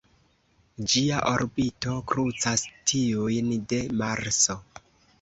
[0.93, 4.63] Ĝia orbito krucas tiujn de Marso.